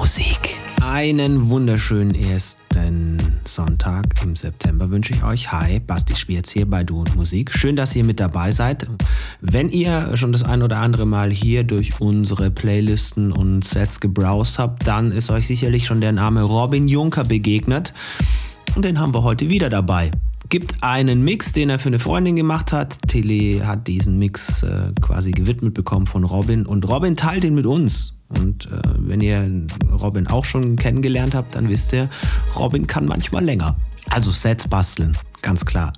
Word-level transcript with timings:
Musik. 0.00 0.56
Einen 0.80 1.50
wunderschönen 1.50 2.14
ersten 2.14 3.18
Sonntag 3.44 4.06
im 4.22 4.34
September 4.34 4.88
wünsche 4.88 5.12
ich 5.12 5.22
euch. 5.22 5.52
Hi, 5.52 5.78
Basti 5.78 6.16
Spierz 6.16 6.50
hier 6.50 6.64
bei 6.64 6.84
Du 6.84 7.00
und 7.00 7.16
Musik. 7.16 7.52
Schön, 7.52 7.76
dass 7.76 7.94
ihr 7.94 8.04
mit 8.04 8.18
dabei 8.18 8.50
seid. 8.50 8.86
Wenn 9.42 9.68
ihr 9.68 10.16
schon 10.16 10.32
das 10.32 10.42
ein 10.42 10.62
oder 10.62 10.78
andere 10.78 11.04
Mal 11.04 11.30
hier 11.30 11.64
durch 11.64 12.00
unsere 12.00 12.50
Playlisten 12.50 13.30
und 13.30 13.62
Sets 13.62 14.00
gebrowst 14.00 14.58
habt, 14.58 14.86
dann 14.86 15.12
ist 15.12 15.28
euch 15.28 15.46
sicherlich 15.46 15.84
schon 15.84 16.00
der 16.00 16.12
Name 16.12 16.44
Robin 16.44 16.88
Juncker 16.88 17.24
begegnet. 17.24 17.92
Und 18.74 18.86
den 18.86 18.98
haben 18.98 19.12
wir 19.12 19.22
heute 19.22 19.50
wieder 19.50 19.68
dabei 19.68 20.10
gibt 20.48 20.82
einen 20.82 21.22
Mix, 21.22 21.52
den 21.52 21.70
er 21.70 21.78
für 21.78 21.90
eine 21.90 22.00
Freundin 22.00 22.34
gemacht 22.34 22.72
hat. 22.72 23.06
Tilly 23.06 23.60
hat 23.64 23.86
diesen 23.86 24.18
Mix 24.18 24.64
äh, 24.64 24.90
quasi 25.00 25.30
gewidmet 25.30 25.74
bekommen 25.74 26.08
von 26.08 26.24
Robin 26.24 26.66
und 26.66 26.88
Robin 26.88 27.14
teilt 27.14 27.44
ihn 27.44 27.54
mit 27.54 27.66
uns. 27.66 28.14
Und 28.38 28.66
äh, 28.66 28.80
wenn 28.96 29.20
ihr 29.20 29.66
Robin 29.90 30.26
auch 30.26 30.44
schon 30.44 30.76
kennengelernt 30.76 31.34
habt, 31.34 31.54
dann 31.54 31.68
wisst 31.68 31.92
ihr, 31.92 32.08
Robin 32.56 32.86
kann 32.86 33.06
manchmal 33.06 33.44
länger. 33.44 33.76
Also 34.08 34.30
Sets 34.30 34.68
basteln, 34.68 35.16
ganz 35.42 35.64
klar. 35.64 35.92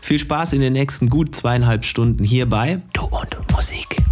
Viel 0.00 0.18
Spaß 0.18 0.52
in 0.52 0.60
den 0.60 0.72
nächsten 0.72 1.08
gut 1.08 1.34
zweieinhalb 1.34 1.84
Stunden 1.84 2.24
hierbei. 2.24 2.80
Du 2.92 3.04
und 3.06 3.36
Musik. 3.52 4.02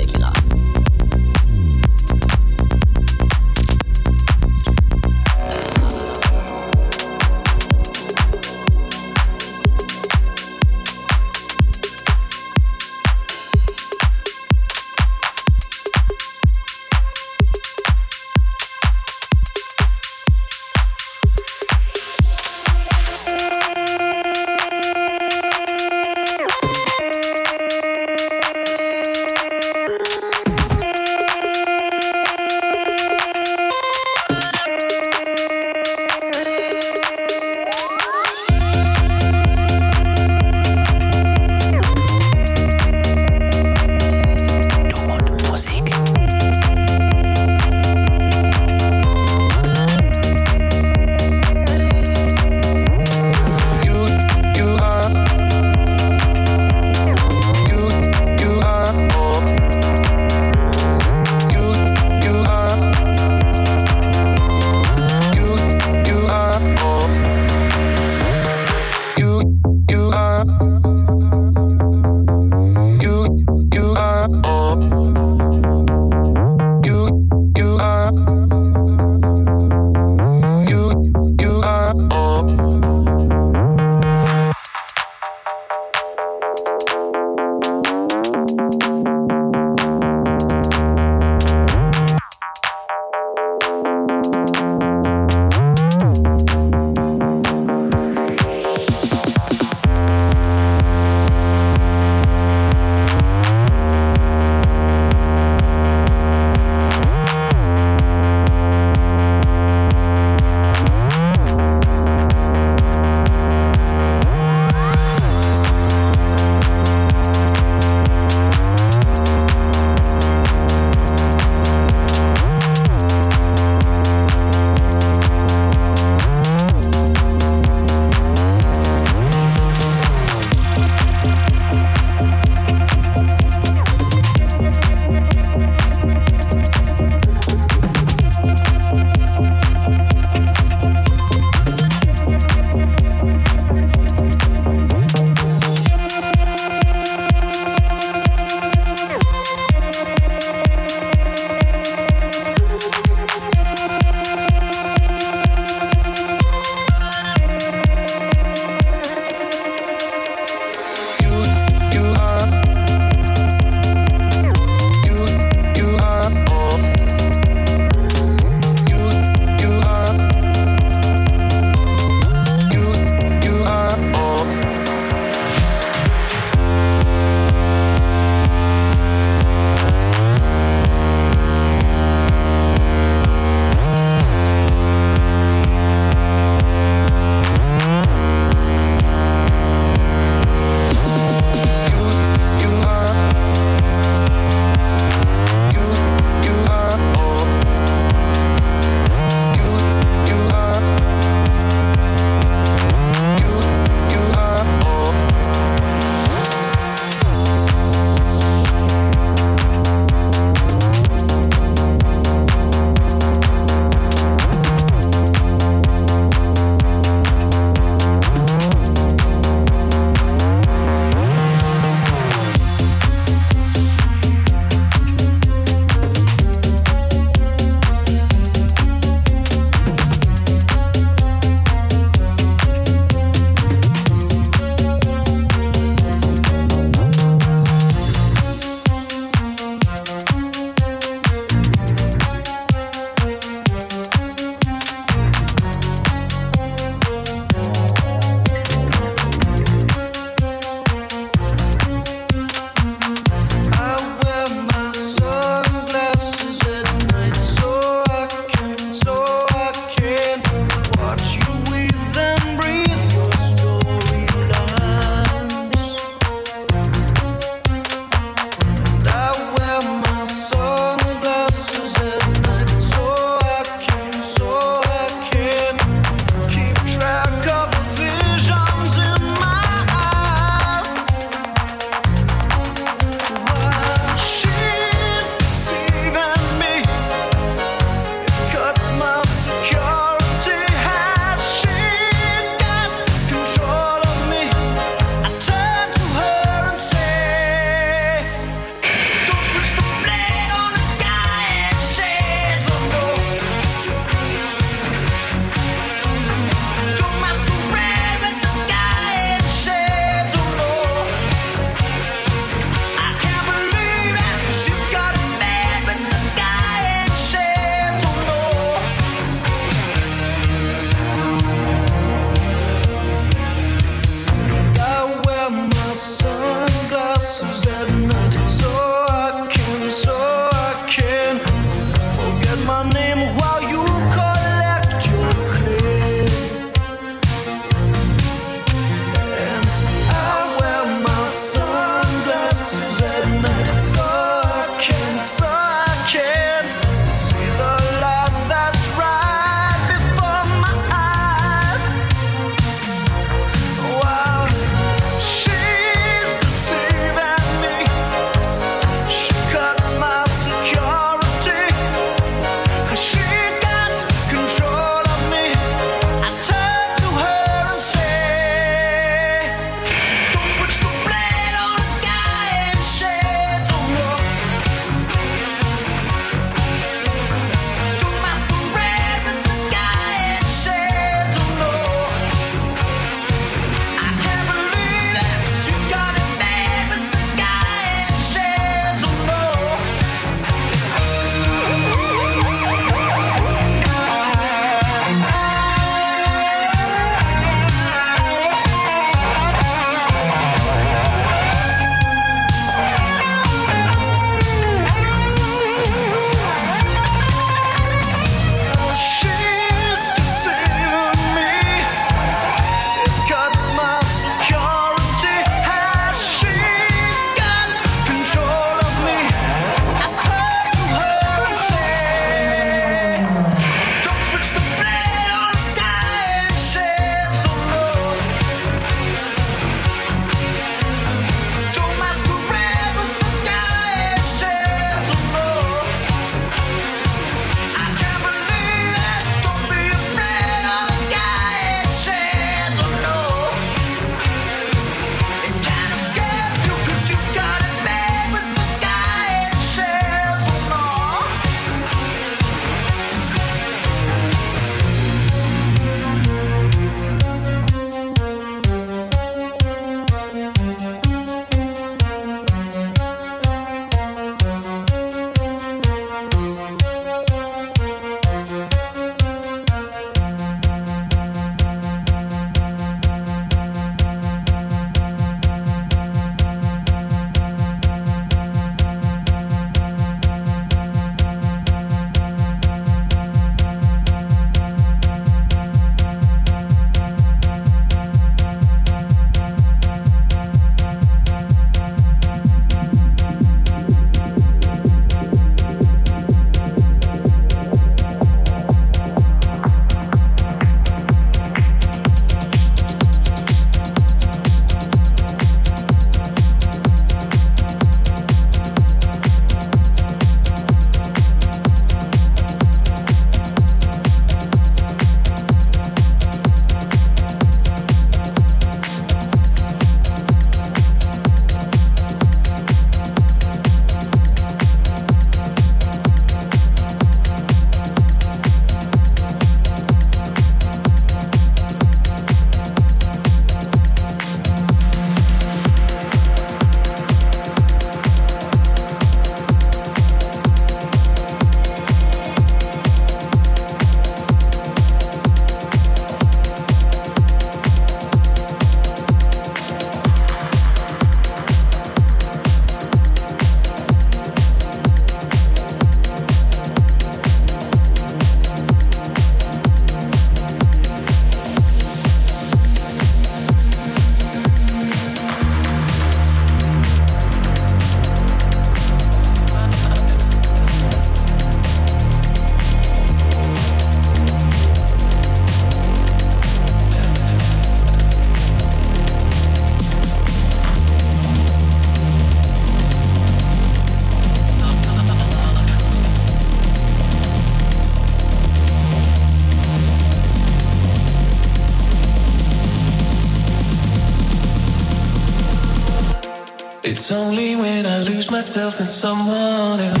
Myself 598.31 598.79
in 598.79 598.87
someone 598.87 599.81
else. 599.81 600.00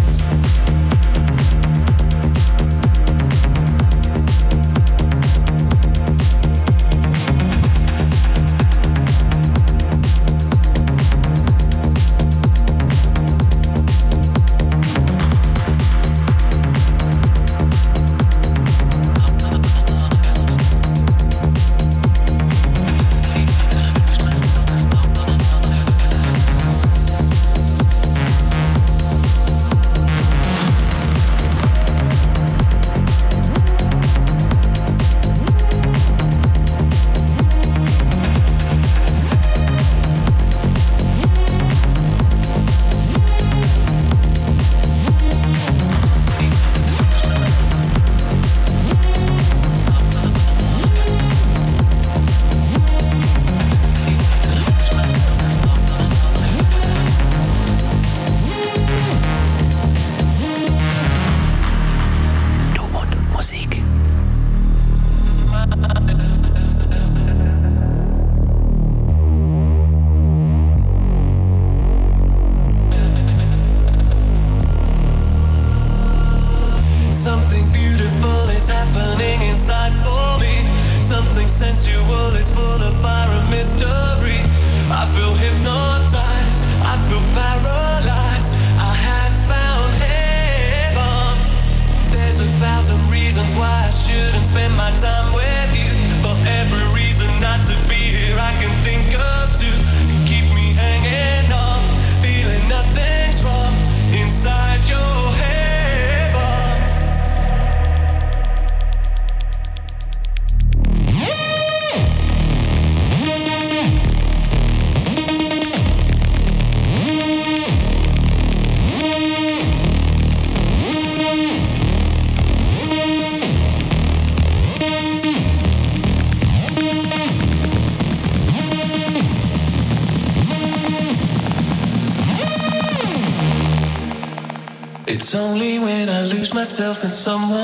Myself 136.61 137.03
in 137.03 137.09
someone 137.09 137.60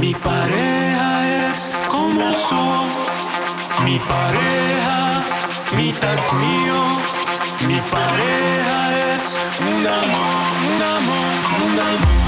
Mi 0.00 0.14
pareja 0.14 1.50
es 1.50 1.74
como 1.90 2.22
el 2.22 2.34
sol, 2.34 2.88
mi 3.84 3.98
pareja, 3.98 5.22
mitad 5.76 6.16
mío, 6.32 6.80
mi 7.68 7.78
pareja 7.90 9.14
es 9.14 9.36
un 9.60 9.86
amor, 9.86 10.46
un 10.70 10.82
amor, 10.96 11.32
un 11.66 11.80
amor. 11.80 12.19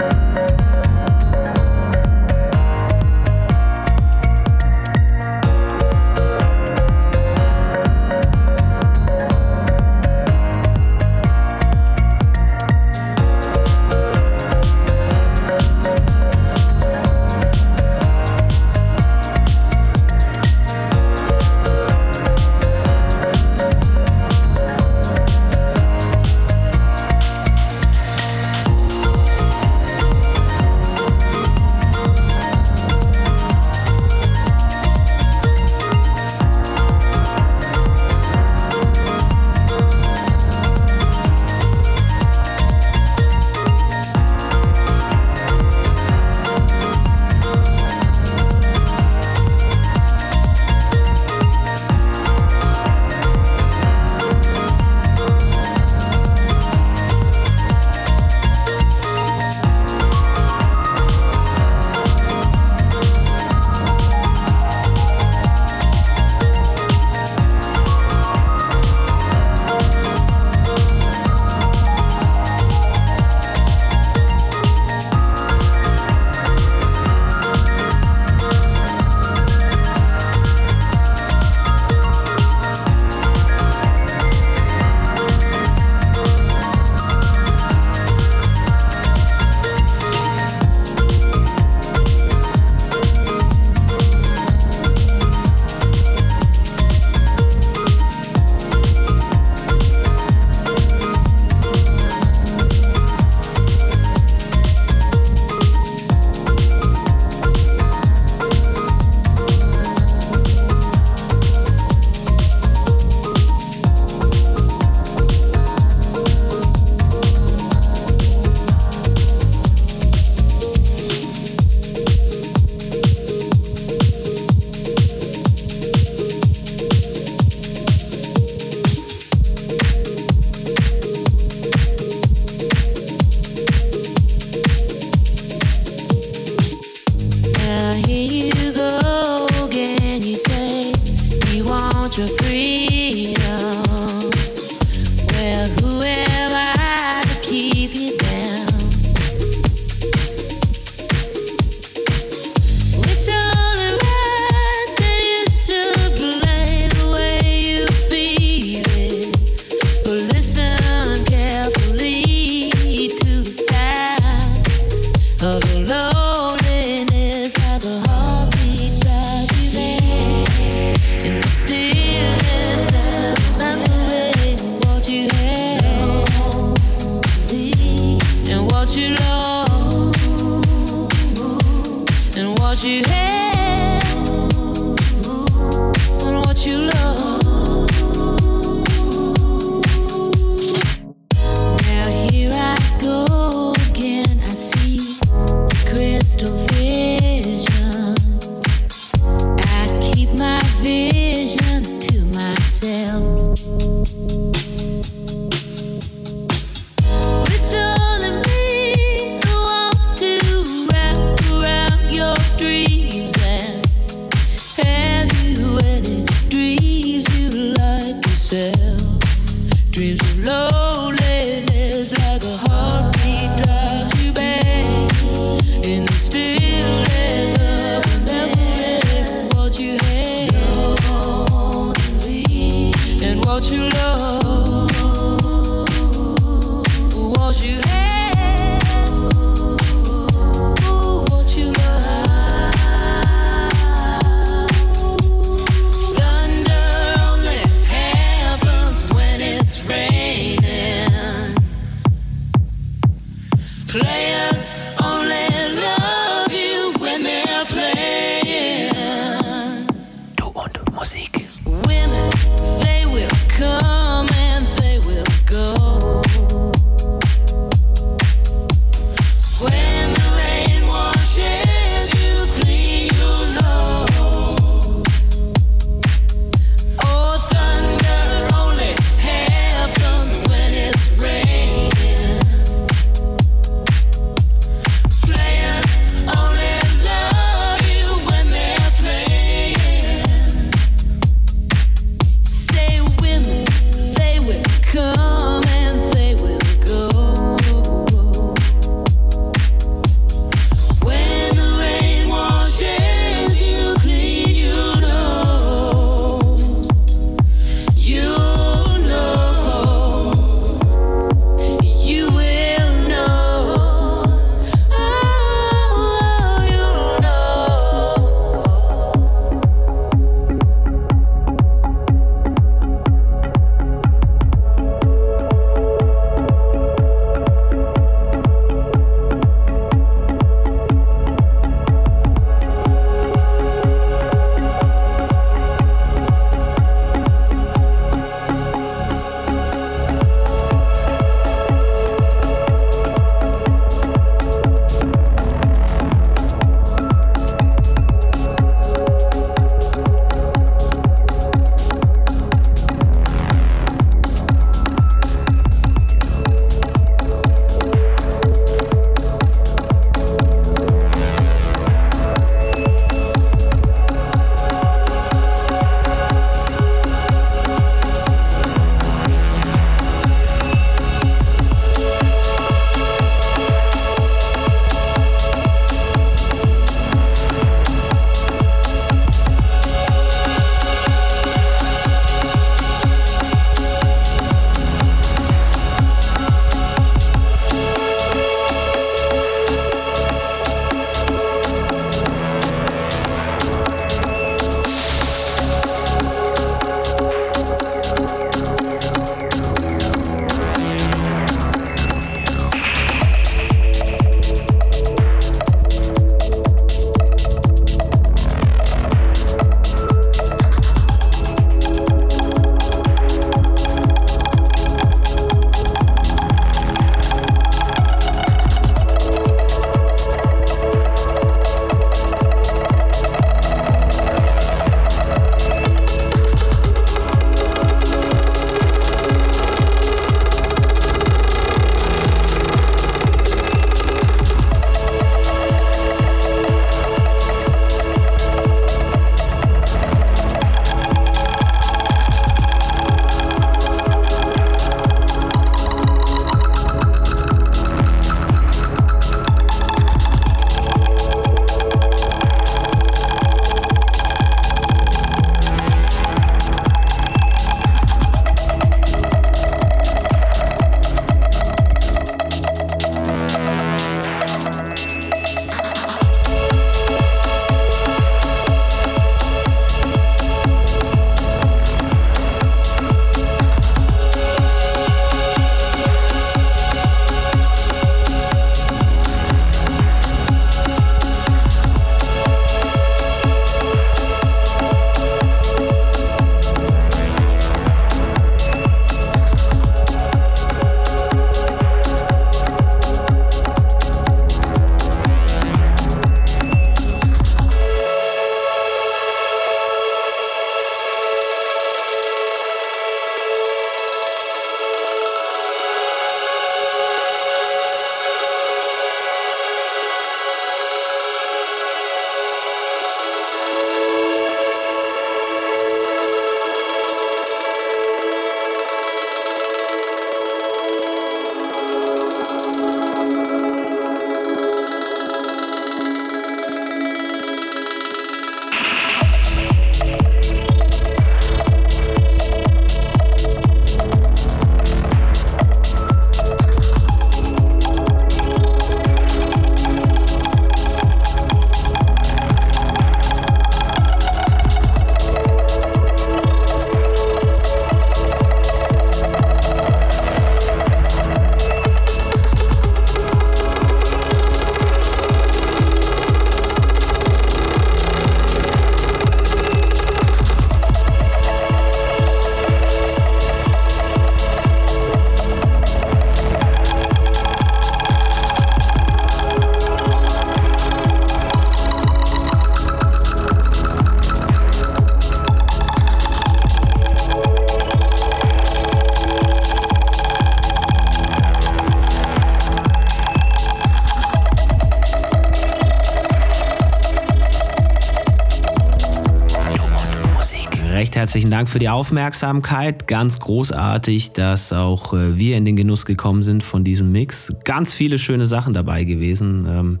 Herzlichen 591.32 591.50
Dank 591.50 591.70
für 591.70 591.78
die 591.78 591.88
Aufmerksamkeit. 591.88 593.08
Ganz 593.08 593.40
großartig, 593.40 594.32
dass 594.32 594.70
auch 594.74 595.14
äh, 595.14 595.38
wir 595.38 595.56
in 595.56 595.64
den 595.64 595.76
Genuss 595.76 596.04
gekommen 596.04 596.42
sind 596.42 596.62
von 596.62 596.84
diesem 596.84 597.10
Mix. 597.10 597.54
Ganz 597.64 597.94
viele 597.94 598.18
schöne 598.18 598.44
Sachen 598.44 598.74
dabei 598.74 599.04
gewesen. 599.04 599.66
Ähm, 599.66 600.00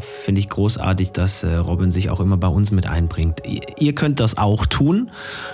Finde 0.00 0.40
ich 0.40 0.48
großartig, 0.48 1.12
dass 1.12 1.44
äh, 1.44 1.54
Robin 1.54 1.92
sich 1.92 2.10
auch 2.10 2.18
immer 2.18 2.38
bei 2.38 2.48
uns 2.48 2.72
mit 2.72 2.88
einbringt. 2.88 3.40
Ihr 3.78 3.94
könnt 3.94 4.18
das 4.18 4.36
auch 4.36 4.66
tun, 4.66 5.12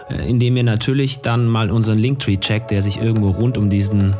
äh, 0.08 0.26
indem 0.26 0.57
ihr 0.57 0.65
natürlich 0.65 1.18
dann 1.20 1.47
mal 1.49 1.70
unseren 1.70 1.99
Linktree 1.99 2.39
checkt, 2.39 2.70
der 2.70 2.81
sich 2.81 3.02
irgendwo 3.02 3.28
rund 3.28 3.58
um 3.58 3.68
diesen 3.68 4.15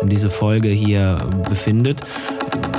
um 0.00 0.08
diese 0.08 0.30
Folge 0.30 0.68
hier 0.68 1.30
befindet. 1.48 2.02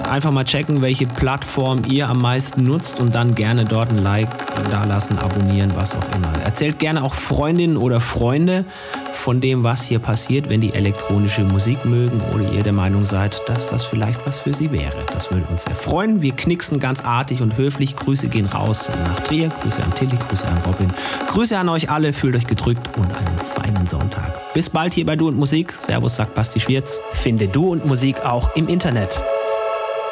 Einfach 0.10 0.32
mal 0.32 0.45
checken, 0.45 0.82
welche 0.82 1.08
Plattform 1.08 1.84
ihr 1.90 2.08
am 2.08 2.22
meisten 2.22 2.64
nutzt 2.64 3.00
und 3.02 3.16
dann 3.16 3.36
gerne 3.36 3.66
dort 3.66 3.90
ein 3.90 3.98
Like 3.98 4.35
dalassen, 4.64 5.17
abonnieren, 5.17 5.74
was 5.75 5.95
auch 5.95 6.16
immer. 6.16 6.32
Erzählt 6.43 6.80
gerne 6.80 7.03
auch 7.03 7.14
Freundinnen 7.14 7.77
oder 7.77 8.00
Freunde 8.00 8.66
von 9.11 9.42
dem, 9.42 9.64
was 9.64 9.84
hier 9.84 10.00
passiert, 10.00 10.50
wenn 10.50 10.61
die 10.61 10.74
elektronische 10.74 11.43
Musik 11.43 11.85
mögen 11.85 12.22
oder 12.34 12.51
ihr 12.51 12.64
der 12.64 12.74
Meinung 12.74 13.06
seid, 13.06 13.42
dass 13.48 13.69
das 13.69 13.84
vielleicht 13.84 14.25
was 14.25 14.40
für 14.40 14.53
sie 14.53 14.72
wäre. 14.72 15.06
Das 15.11 15.32
würde 15.32 15.45
uns 15.48 15.64
sehr 15.64 15.75
freuen. 15.75 16.22
Wir 16.22 16.32
knicksen 16.34 16.80
ganz 16.80 17.03
artig 17.03 17.42
und 17.42 17.58
höflich. 17.58 17.95
Grüße 17.95 18.27
gehen 18.27 18.45
raus 18.45 18.90
nach 19.03 19.19
Trier, 19.22 19.50
Grüße 19.50 19.84
an 19.84 19.93
Tilly, 19.93 20.17
Grüße 20.17 20.48
an 20.48 20.58
Robin. 20.66 20.92
Grüße 21.27 21.58
an 21.58 21.69
euch 21.69 21.90
alle, 21.90 22.14
fühlt 22.14 22.35
euch 22.35 22.48
gedrückt 22.48 22.98
und 22.98 23.14
einen 23.16 23.38
feinen 23.38 23.85
Sonntag. 23.85 24.53
Bis 24.53 24.69
bald 24.69 24.93
hier 24.93 25.06
bei 25.06 25.16
Du 25.16 25.27
und 25.27 25.38
Musik. 25.38 25.72
Servus, 25.72 26.16
sagt 26.16 26.35
Basti 26.35 26.59
Schwierz. 26.59 27.01
Finde 27.11 27.48
Du 27.48 27.72
und 27.72 27.85
Musik 27.85 28.25
auch 28.25 28.56
im 28.56 28.67
Internet. 28.67 29.22